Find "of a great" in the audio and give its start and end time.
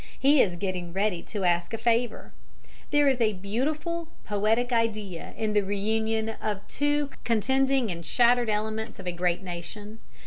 8.97-9.43